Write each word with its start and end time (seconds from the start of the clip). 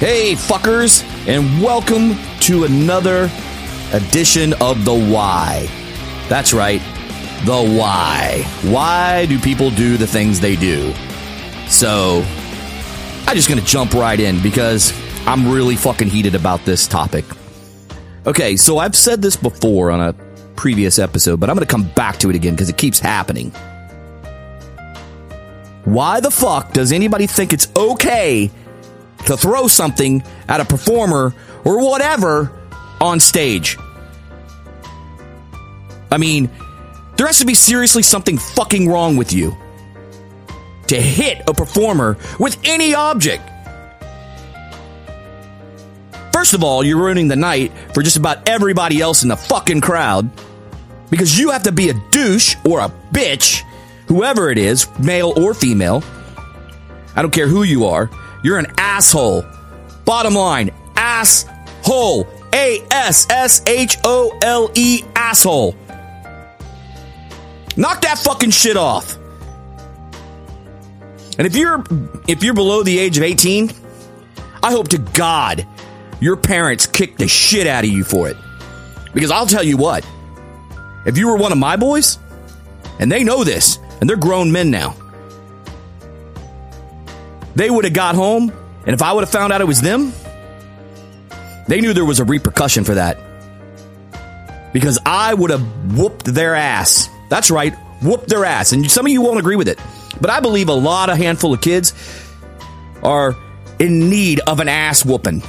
Hey, 0.00 0.32
fuckers, 0.32 1.04
and 1.28 1.62
welcome 1.62 2.14
to 2.40 2.64
another 2.64 3.30
edition 3.92 4.54
of 4.54 4.86
The 4.86 4.94
Y. 4.94 5.68
That's 6.26 6.54
right, 6.54 6.80
The 7.44 7.76
Y. 7.78 8.42
Why 8.62 9.26
do 9.26 9.38
people 9.38 9.68
do 9.68 9.98
the 9.98 10.06
things 10.06 10.40
they 10.40 10.56
do? 10.56 10.94
So, 11.68 12.24
I'm 13.26 13.36
just 13.36 13.50
gonna 13.50 13.60
jump 13.60 13.92
right 13.92 14.18
in 14.18 14.42
because 14.42 14.94
I'm 15.26 15.50
really 15.50 15.76
fucking 15.76 16.08
heated 16.08 16.34
about 16.34 16.64
this 16.64 16.86
topic. 16.86 17.26
Okay, 18.26 18.56
so 18.56 18.78
I've 18.78 18.96
said 18.96 19.20
this 19.20 19.36
before 19.36 19.90
on 19.90 20.00
a 20.00 20.14
previous 20.56 20.98
episode, 20.98 21.40
but 21.40 21.50
I'm 21.50 21.56
gonna 21.56 21.66
come 21.66 21.90
back 21.90 22.16
to 22.20 22.30
it 22.30 22.36
again 22.36 22.54
because 22.54 22.70
it 22.70 22.78
keeps 22.78 23.00
happening. 23.00 23.50
Why 25.84 26.20
the 26.20 26.30
fuck 26.30 26.72
does 26.72 26.90
anybody 26.90 27.26
think 27.26 27.52
it's 27.52 27.68
okay 27.76 28.50
to 29.26 29.36
throw 29.36 29.68
something 29.68 30.22
at 30.48 30.60
a 30.60 30.64
performer 30.64 31.34
or 31.64 31.84
whatever 31.84 32.52
on 33.00 33.20
stage? 33.20 33.76
I 36.10 36.18
mean, 36.18 36.50
there 37.16 37.26
has 37.26 37.38
to 37.38 37.46
be 37.46 37.54
seriously 37.54 38.02
something 38.02 38.38
fucking 38.38 38.88
wrong 38.88 39.16
with 39.16 39.32
you 39.32 39.56
to 40.88 41.00
hit 41.00 41.42
a 41.46 41.54
performer 41.54 42.16
with 42.38 42.58
any 42.64 42.94
object. 42.94 43.48
First 46.32 46.54
of 46.54 46.64
all, 46.64 46.84
you're 46.84 46.96
ruining 46.96 47.28
the 47.28 47.36
night 47.36 47.72
for 47.94 48.02
just 48.02 48.16
about 48.16 48.48
everybody 48.48 49.00
else 49.00 49.22
in 49.22 49.28
the 49.28 49.36
fucking 49.36 49.82
crowd 49.82 50.30
because 51.10 51.38
you 51.38 51.50
have 51.50 51.64
to 51.64 51.72
be 51.72 51.90
a 51.90 51.94
douche 52.10 52.56
or 52.64 52.80
a 52.80 52.88
bitch, 53.12 53.62
whoever 54.06 54.50
it 54.50 54.58
is, 54.58 54.88
male 54.98 55.32
or 55.36 55.54
female. 55.54 56.02
I 57.14 57.22
don't 57.22 57.32
care 57.32 57.46
who 57.46 57.62
you 57.62 57.86
are. 57.86 58.08
You're 58.42 58.58
an 58.58 58.72
asshole. 58.78 59.44
Bottom 60.04 60.34
line, 60.34 60.70
asshole. 60.96 62.26
A 62.52 62.84
S 62.90 63.28
S 63.30 63.62
H 63.66 63.96
O 64.04 64.36
L 64.42 64.70
E, 64.74 65.02
asshole. 65.14 65.76
Knock 67.76 68.02
that 68.02 68.18
fucking 68.18 68.50
shit 68.50 68.76
off. 68.76 69.16
And 71.38 71.46
if 71.46 71.54
you're 71.54 71.84
if 72.28 72.42
you're 72.42 72.54
below 72.54 72.82
the 72.82 72.98
age 72.98 73.16
of 73.16 73.22
18, 73.22 73.70
I 74.62 74.72
hope 74.72 74.88
to 74.88 74.98
God 74.98 75.66
your 76.20 76.36
parents 76.36 76.86
kick 76.86 77.16
the 77.16 77.28
shit 77.28 77.66
out 77.66 77.84
of 77.84 77.90
you 77.90 78.04
for 78.04 78.28
it. 78.28 78.36
Because 79.14 79.30
I'll 79.30 79.46
tell 79.46 79.62
you 79.62 79.76
what, 79.76 80.06
if 81.06 81.16
you 81.16 81.28
were 81.28 81.36
one 81.36 81.52
of 81.52 81.58
my 81.58 81.76
boys, 81.76 82.18
and 82.98 83.10
they 83.10 83.24
know 83.24 83.42
this, 83.42 83.78
and 84.00 84.08
they're 84.08 84.16
grown 84.16 84.52
men 84.52 84.70
now, 84.70 84.94
they 87.54 87.70
would 87.70 87.84
have 87.84 87.94
got 87.94 88.14
home, 88.14 88.52
and 88.86 88.94
if 88.94 89.02
I 89.02 89.12
would 89.12 89.22
have 89.22 89.30
found 89.30 89.52
out 89.52 89.60
it 89.60 89.66
was 89.66 89.80
them, 89.80 90.12
they 91.68 91.80
knew 91.80 91.92
there 91.92 92.04
was 92.04 92.20
a 92.20 92.24
repercussion 92.24 92.84
for 92.84 92.94
that. 92.94 93.18
Because 94.72 94.98
I 95.04 95.34
would 95.34 95.50
have 95.50 95.96
whooped 95.96 96.26
their 96.26 96.54
ass. 96.54 97.08
That's 97.28 97.50
right, 97.50 97.74
whooped 98.02 98.28
their 98.28 98.44
ass. 98.44 98.72
And 98.72 98.90
some 98.90 99.06
of 99.06 99.12
you 99.12 99.22
won't 99.22 99.38
agree 99.38 99.56
with 99.56 99.68
it. 99.68 99.78
But 100.20 100.30
I 100.30 100.40
believe 100.40 100.68
a 100.68 100.74
lot, 100.74 101.10
a 101.10 101.16
handful 101.16 101.54
of 101.54 101.60
kids 101.60 101.92
are 103.02 103.34
in 103.78 104.10
need 104.10 104.40
of 104.40 104.60
an 104.60 104.68
ass 104.68 105.04
whooping. 105.04 105.42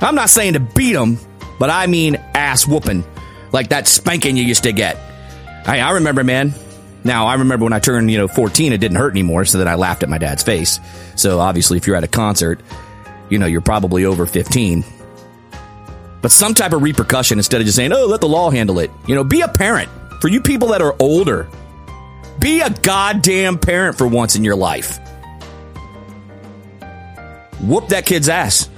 I'm 0.00 0.14
not 0.14 0.30
saying 0.30 0.54
to 0.54 0.60
beat 0.60 0.92
them, 0.92 1.18
but 1.58 1.70
I 1.70 1.86
mean 1.86 2.16
ass 2.34 2.66
whooping. 2.66 3.04
Like 3.52 3.68
that 3.68 3.86
spanking 3.86 4.36
you 4.36 4.44
used 4.44 4.64
to 4.64 4.72
get. 4.72 4.96
I, 5.66 5.80
I 5.80 5.90
remember, 5.92 6.22
man. 6.22 6.54
Now, 7.06 7.26
I 7.26 7.34
remember 7.34 7.64
when 7.64 7.72
I 7.72 7.78
turned, 7.78 8.10
you 8.10 8.18
know, 8.18 8.26
14, 8.26 8.72
it 8.72 8.78
didn't 8.78 8.96
hurt 8.96 9.12
anymore, 9.12 9.44
so 9.44 9.58
that 9.58 9.68
I 9.68 9.76
laughed 9.76 10.02
at 10.02 10.08
my 10.08 10.18
dad's 10.18 10.42
face. 10.42 10.80
So 11.14 11.38
obviously, 11.38 11.78
if 11.78 11.86
you're 11.86 11.94
at 11.94 12.02
a 12.02 12.08
concert, 12.08 12.60
you 13.30 13.38
know, 13.38 13.46
you're 13.46 13.60
probably 13.60 14.04
over 14.04 14.26
15. 14.26 14.84
But 16.20 16.32
some 16.32 16.54
type 16.54 16.72
of 16.72 16.82
repercussion 16.82 17.38
instead 17.38 17.60
of 17.60 17.66
just 17.66 17.76
saying, 17.76 17.92
oh, 17.92 18.06
let 18.06 18.20
the 18.20 18.28
law 18.28 18.50
handle 18.50 18.80
it. 18.80 18.90
You 19.06 19.14
know, 19.14 19.22
be 19.22 19.42
a 19.42 19.48
parent. 19.48 19.88
For 20.20 20.26
you 20.26 20.40
people 20.40 20.68
that 20.68 20.82
are 20.82 20.96
older, 20.98 21.48
be 22.40 22.60
a 22.60 22.70
goddamn 22.70 23.58
parent 23.58 23.96
for 23.96 24.08
once 24.08 24.34
in 24.34 24.42
your 24.42 24.56
life. 24.56 24.98
Whoop 27.60 27.88
that 27.88 28.04
kid's 28.04 28.28
ass. 28.28 28.68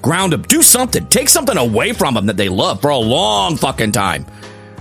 Ground 0.00 0.32
him. 0.32 0.42
Do 0.42 0.62
something. 0.62 1.06
Take 1.08 1.28
something 1.28 1.58
away 1.58 1.92
from 1.92 2.14
them 2.14 2.26
that 2.26 2.38
they 2.38 2.48
love 2.48 2.80
for 2.80 2.88
a 2.88 2.96
long 2.96 3.56
fucking 3.56 3.92
time. 3.92 4.24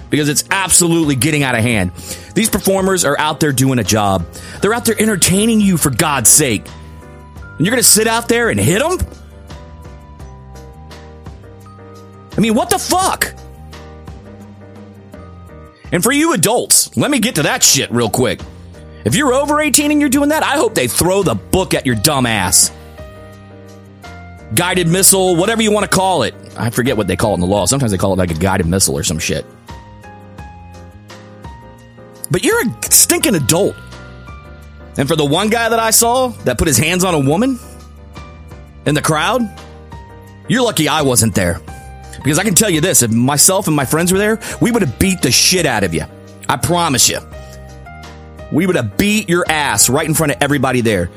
Because 0.09 0.30
it's 0.30 0.44
absolutely 0.50 1.16
getting 1.16 1.44
out 1.44 1.56
of 1.56 1.62
hand. 1.62 1.92
These 2.34 2.50
performers 2.50 3.06
are 3.06 3.18
out 3.20 3.40
there 3.40 3.52
doing 3.52 3.80
a 3.80 3.84
job. 3.84 4.25
They're 4.62 4.74
out 4.74 4.86
there 4.86 5.00
entertaining 5.00 5.62
you 5.62 5.78
for 5.78 5.90
God's 5.90 6.30
sake. 6.30 6.66
And 6.66 7.66
you're 7.66 7.72
going 7.72 7.84
to 7.84 7.90
sit 7.90 8.08
out 8.08 8.28
there 8.28 8.50
and 8.50 8.59
hit 8.59 8.80
them? 8.80 8.97
I 12.38 12.42
mean, 12.42 12.56
what 12.56 12.70
the 12.70 12.80
fuck? 12.80 13.34
And 15.92 16.02
for 16.02 16.12
you 16.12 16.34
adults, 16.34 16.96
let 16.96 17.12
me 17.12 17.20
get 17.20 17.36
to 17.36 17.44
that 17.44 17.64
shit 17.64 17.91
real 17.91 18.09
quick. 18.09 18.40
If 19.06 19.16
you're 19.16 19.34
over 19.34 19.59
18 19.59 19.91
and 19.91 20.00
you're 20.00 20.09
doing 20.09 20.30
that, 20.30 20.44
I 20.44 20.56
hope 20.58 20.76
they 20.76 20.88
throw 20.88 21.24
the 21.24 21.36
book 21.36 21.74
at 21.74 21.86
your 21.86 21.96
dumb 21.96 22.26
ass. 22.26 22.72
Guided 24.56 24.88
missile, 24.88 25.36
whatever 25.36 25.62
you 25.62 25.72
want 25.72 25.90
to 25.90 25.96
call 25.96 26.24
it. 26.24 26.34
I 26.58 26.70
forget 26.70 26.97
what 26.97 27.08
they 27.08 27.16
call 27.16 27.31
it 27.31 27.36
in 27.36 27.40
the 27.41 27.47
law. 27.47 27.66
Sometimes 27.66 27.91
they 27.91 27.97
call 27.97 28.14
it 28.14 28.18
like 28.18 28.31
a 28.31 28.36
guided 28.36 28.68
missile 28.68 28.97
or 28.97 29.03
some 29.03 29.20
shit. 29.20 29.46
But 32.31 32.44
you're 32.44 32.62
a 32.62 32.91
stinking 32.91 33.35
adult. 33.35 33.75
And 34.97 35.07
for 35.07 35.16
the 35.16 35.25
one 35.25 35.50
guy 35.50 35.69
that 35.69 35.79
I 35.79 35.91
saw 35.91 36.28
that 36.45 36.57
put 36.57 36.67
his 36.67 36.78
hands 36.78 37.03
on 37.03 37.13
a 37.13 37.19
woman 37.19 37.59
in 38.85 38.95
the 38.95 39.01
crowd, 39.01 39.41
you're 40.47 40.63
lucky 40.63 40.88
I 40.88 41.03
wasn't 41.03 41.35
there. 41.35 41.62
Because 42.17 42.38
I 42.38 42.44
can 42.44 42.56
tell 42.56 42.69
you 42.69 42.81
this 42.81 43.01
if 43.01 43.12
myself 43.12 43.67
and 43.67 43.75
my 43.75 43.85
friends 43.85 44.12
were 44.12 44.19
there, 44.19 44.40
we 44.62 44.72
would 44.72 44.81
have 44.81 45.00
beat 45.00 45.22
the 45.22 45.31
shit 45.31 45.66
out 45.66 45.84
of 45.84 45.94
you. 45.94 46.03
I 46.47 46.57
promise 46.57 47.07
you. 47.07 47.19
We 48.51 48.66
would 48.66 48.75
have 48.75 48.97
beat 48.97 49.29
your 49.29 49.46
ass 49.47 49.90
right 49.90 50.07
in 50.07 50.13
front 50.13 50.34
of 50.34 50.40
everybody 50.41 50.81
there. 50.81 51.09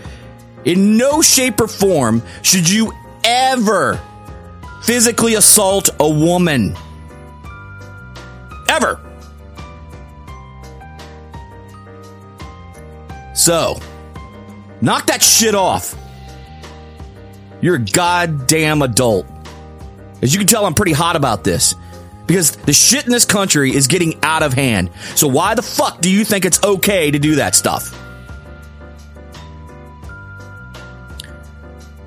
In 0.64 0.96
no 0.96 1.22
shape 1.22 1.60
or 1.60 1.66
form 1.66 2.22
should 2.42 2.68
you 2.68 2.92
ever 3.24 4.00
physically 4.82 5.34
assault 5.34 5.90
a 5.98 6.08
woman. 6.08 6.76
Ever. 8.68 9.00
So, 13.34 13.80
knock 14.80 15.06
that 15.06 15.22
shit 15.22 15.54
off. 15.54 15.96
You're 17.60 17.76
a 17.76 17.84
goddamn 17.84 18.82
adult. 18.82 19.26
As 20.20 20.32
you 20.32 20.38
can 20.38 20.48
tell, 20.48 20.66
I'm 20.66 20.74
pretty 20.74 20.92
hot 20.92 21.16
about 21.16 21.44
this. 21.44 21.74
Because 22.26 22.52
the 22.52 22.72
shit 22.72 23.04
in 23.04 23.12
this 23.12 23.24
country 23.24 23.74
is 23.74 23.86
getting 23.86 24.18
out 24.22 24.42
of 24.42 24.52
hand. 24.52 24.90
So 25.16 25.26
why 25.28 25.54
the 25.54 25.62
fuck 25.62 26.00
do 26.00 26.10
you 26.10 26.24
think 26.24 26.44
it's 26.44 26.62
okay 26.62 27.10
to 27.10 27.18
do 27.18 27.36
that 27.36 27.54
stuff? 27.54 27.98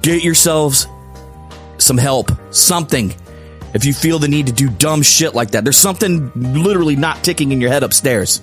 Get 0.02 0.24
yourselves 0.24 0.88
some 1.78 1.97
help, 1.97 2.31
something. 2.52 3.14
If 3.74 3.84
you 3.84 3.94
feel 3.94 4.19
the 4.19 4.28
need 4.28 4.47
to 4.47 4.53
do 4.53 4.69
dumb 4.69 5.02
shit 5.02 5.35
like 5.35 5.52
that, 5.52 5.64
there's 5.64 5.78
something 5.78 6.31
literally 6.35 6.96
not 6.96 7.24
ticking 7.24 7.52
in 7.52 7.59
your 7.59 7.69
head 7.69 7.84
upstairs. 7.84 8.41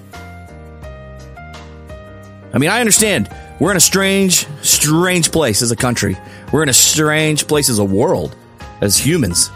I 2.53 2.59
mean, 2.59 2.71
I 2.71 2.81
understand 2.81 3.31
we're 3.59 3.71
in 3.71 3.77
a 3.77 3.81
strange, 3.81 4.47
strange 4.63 5.33
place 5.33 5.63
as 5.63 5.71
a 5.71 5.77
country. 5.77 6.17
We're 6.53 6.63
in 6.63 6.69
a 6.69 6.75
strange 6.75 7.47
place 7.47 7.69
as 7.69 7.79
a 7.79 7.85
world, 7.85 8.37
as 8.81 8.97
humans. 8.97 9.51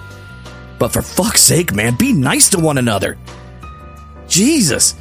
But 0.79 0.93
for 0.93 1.03
fuck's 1.03 1.43
sake, 1.43 1.75
man, 1.75 1.97
be 1.97 2.13
nice 2.13 2.51
to 2.51 2.59
one 2.59 2.79
another. 2.79 3.19
Jesus. 4.29 4.95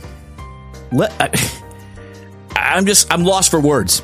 Let, 0.92 1.14
I, 1.20 1.30
I'm 2.56 2.86
just, 2.86 3.12
I'm 3.14 3.24
lost 3.24 3.52
for 3.52 3.60
words. 3.60 4.02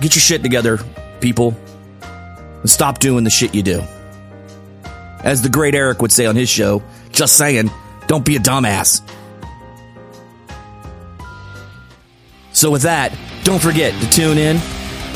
Get 0.00 0.14
your 0.14 0.20
shit 0.20 0.42
together, 0.42 0.78
people, 1.20 1.56
and 2.02 2.68
stop 2.68 2.98
doing 2.98 3.24
the 3.24 3.30
shit 3.30 3.54
you 3.54 3.62
do. 3.62 3.82
As 5.22 5.42
the 5.42 5.48
great 5.48 5.74
Eric 5.74 6.02
would 6.02 6.10
say 6.10 6.26
on 6.26 6.34
his 6.34 6.48
show, 6.48 6.82
just 7.12 7.36
saying, 7.36 7.70
don't 8.08 8.24
be 8.24 8.34
a 8.36 8.40
dumbass. 8.40 9.00
So, 12.62 12.70
with 12.70 12.82
that, 12.82 13.12
don't 13.42 13.60
forget 13.60 13.92
to 14.00 14.08
tune 14.08 14.38
in 14.38 14.60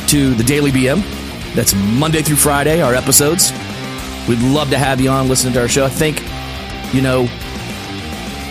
to 0.08 0.34
the 0.34 0.42
Daily 0.42 0.72
BM. 0.72 1.00
That's 1.54 1.76
Monday 1.76 2.20
through 2.20 2.34
Friday, 2.34 2.82
our 2.82 2.92
episodes. 2.92 3.52
We'd 4.28 4.40
love 4.40 4.68
to 4.70 4.78
have 4.78 5.00
you 5.00 5.10
on, 5.10 5.28
listening 5.28 5.52
to 5.52 5.60
our 5.60 5.68
show. 5.68 5.84
I 5.84 5.88
think, 5.88 6.22
you 6.92 7.02
know, 7.02 7.26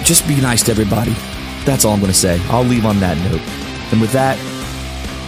just 0.05 0.25
be 0.29 0.39
nice 0.39 0.63
to 0.63 0.71
everybody. 0.71 1.11
That's 1.65 1.83
all 1.83 1.91
I'm 1.91 1.99
going 1.99 2.09
to 2.09 2.17
say. 2.17 2.39
I'll 2.45 2.63
leave 2.63 2.85
on 2.85 3.01
that 3.01 3.17
note. 3.29 3.41
And 3.91 3.99
with 3.99 4.13
that, 4.13 4.39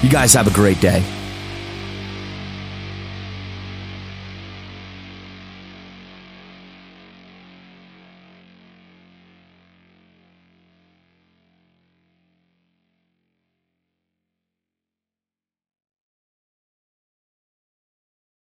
you 0.02 0.10
guys 0.10 0.34
have 0.34 0.48
a 0.48 0.54
great 0.54 0.80
day. 0.80 1.04